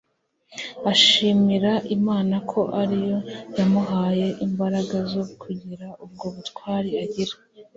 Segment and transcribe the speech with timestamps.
[0.91, 3.17] ashimira imana ko ari yo
[3.57, 7.33] yamuhaye imbaraga zo kugira ubwo butwari agira